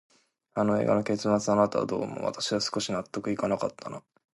[0.55, 2.23] あの映画の結末、あなたはどう思う？
[2.23, 4.01] 私は少し納得いかなかったな。